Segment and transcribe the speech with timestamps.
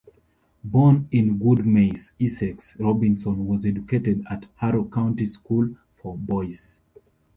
[0.63, 6.79] Born in Goodmayes, Essex, Robinson was educated at Harrow County School for Boys.